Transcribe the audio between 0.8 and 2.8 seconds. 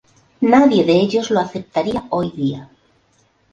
de ellos lo aceptaría hoy día.